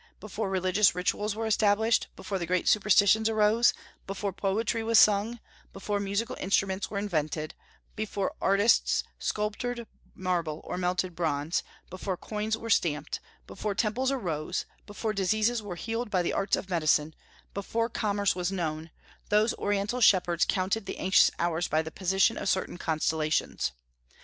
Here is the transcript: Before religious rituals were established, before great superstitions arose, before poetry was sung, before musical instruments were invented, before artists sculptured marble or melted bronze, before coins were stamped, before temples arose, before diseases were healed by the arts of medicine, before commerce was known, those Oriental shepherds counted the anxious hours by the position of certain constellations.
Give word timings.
Before 0.19 0.49
religious 0.49 0.95
rituals 0.95 1.35
were 1.35 1.45
established, 1.45 2.07
before 2.15 2.43
great 2.43 2.67
superstitions 2.67 3.29
arose, 3.29 3.71
before 4.07 4.33
poetry 4.33 4.81
was 4.83 4.97
sung, 4.97 5.39
before 5.73 5.99
musical 5.99 6.35
instruments 6.39 6.89
were 6.89 6.97
invented, 6.97 7.53
before 7.95 8.33
artists 8.41 9.03
sculptured 9.19 9.85
marble 10.15 10.59
or 10.63 10.75
melted 10.75 11.15
bronze, 11.15 11.61
before 11.91 12.17
coins 12.17 12.57
were 12.57 12.71
stamped, 12.71 13.19
before 13.45 13.75
temples 13.75 14.09
arose, 14.09 14.65
before 14.87 15.13
diseases 15.13 15.61
were 15.61 15.75
healed 15.75 16.09
by 16.09 16.23
the 16.23 16.33
arts 16.33 16.55
of 16.55 16.67
medicine, 16.71 17.13
before 17.53 17.87
commerce 17.87 18.35
was 18.35 18.51
known, 18.51 18.89
those 19.29 19.53
Oriental 19.53 20.01
shepherds 20.01 20.45
counted 20.45 20.87
the 20.87 20.97
anxious 20.97 21.29
hours 21.37 21.67
by 21.67 21.83
the 21.83 21.91
position 21.91 22.39
of 22.39 22.49
certain 22.49 22.79
constellations. 22.79 23.71